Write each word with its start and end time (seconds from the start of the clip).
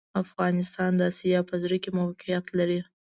افغانستان 0.23 0.91
د 0.95 1.01
اسیا 1.11 1.39
په 1.49 1.55
زړه 1.63 1.77
کي 1.83 1.89
موقیعت 1.99 2.45
لري 2.59 2.79